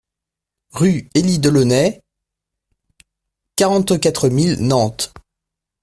Rue 0.71 1.11
Élie 1.13 1.37
Delaunay, 1.37 2.01
quarante-quatre 3.55 4.29
mille 4.29 4.55
Nantes 4.59 5.13